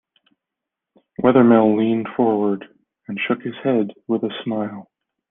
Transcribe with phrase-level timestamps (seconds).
[1.19, 2.65] Wethermill leaned forward
[3.07, 4.89] and shook his head with a smile.